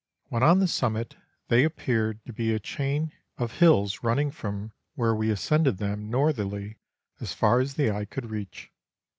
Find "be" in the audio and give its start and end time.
2.33-2.51